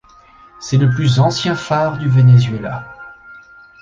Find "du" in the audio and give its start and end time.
1.99-2.09